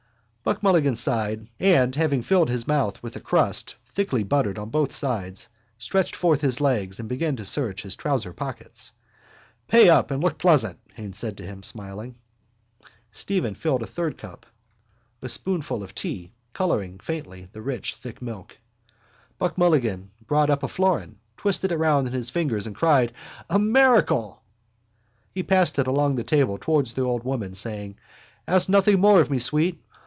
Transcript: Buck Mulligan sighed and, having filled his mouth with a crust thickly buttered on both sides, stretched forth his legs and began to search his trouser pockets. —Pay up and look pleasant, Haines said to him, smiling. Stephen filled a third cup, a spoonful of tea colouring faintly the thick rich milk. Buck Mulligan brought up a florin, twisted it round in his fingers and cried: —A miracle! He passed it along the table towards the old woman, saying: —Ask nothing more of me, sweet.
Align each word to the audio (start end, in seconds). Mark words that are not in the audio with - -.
Buck 0.43 0.63
Mulligan 0.63 0.95
sighed 0.95 1.47
and, 1.59 1.95
having 1.95 2.23
filled 2.23 2.49
his 2.49 2.67
mouth 2.67 3.01
with 3.03 3.15
a 3.15 3.19
crust 3.19 3.75
thickly 3.85 4.23
buttered 4.23 4.57
on 4.57 4.69
both 4.71 4.91
sides, 4.91 5.47
stretched 5.77 6.15
forth 6.15 6.41
his 6.41 6.59
legs 6.59 6.99
and 6.99 7.07
began 7.07 7.35
to 7.35 7.45
search 7.45 7.83
his 7.83 7.95
trouser 7.95 8.33
pockets. 8.33 8.91
—Pay 9.67 9.87
up 9.87 10.09
and 10.09 10.21
look 10.23 10.39
pleasant, 10.39 10.79
Haines 10.95 11.17
said 11.19 11.37
to 11.37 11.45
him, 11.45 11.61
smiling. 11.61 12.15
Stephen 13.11 13.53
filled 13.53 13.83
a 13.83 13.87
third 13.87 14.17
cup, 14.17 14.47
a 15.21 15.29
spoonful 15.29 15.83
of 15.83 15.93
tea 15.93 16.33
colouring 16.53 16.97
faintly 16.97 17.47
the 17.53 17.59
thick 17.61 17.65
rich 17.67 17.97
milk. 18.21 18.57
Buck 19.37 19.59
Mulligan 19.59 20.09
brought 20.25 20.49
up 20.49 20.63
a 20.63 20.67
florin, 20.67 21.19
twisted 21.37 21.71
it 21.71 21.77
round 21.77 22.07
in 22.07 22.13
his 22.13 22.31
fingers 22.31 22.65
and 22.65 22.75
cried: 22.75 23.13
—A 23.51 23.59
miracle! 23.59 24.41
He 25.31 25.43
passed 25.43 25.77
it 25.77 25.85
along 25.85 26.15
the 26.15 26.23
table 26.23 26.57
towards 26.59 26.93
the 26.93 27.03
old 27.03 27.23
woman, 27.23 27.53
saying: 27.53 27.99
—Ask 28.47 28.67
nothing 28.69 28.99
more 28.99 29.21
of 29.21 29.29
me, 29.29 29.37
sweet. 29.37 29.79